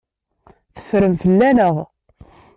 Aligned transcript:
Teffrem 0.75 1.15
fell-aneɣ. 1.21 1.75